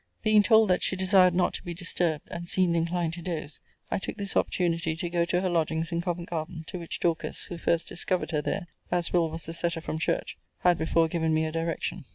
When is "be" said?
1.63-1.75